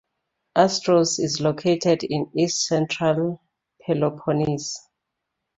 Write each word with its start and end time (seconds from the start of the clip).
Astros 0.57 1.19
is 1.19 1.39
located 1.41 2.01
in 2.01 2.31
east-central 2.35 3.39
Peloponnese. 3.85 4.79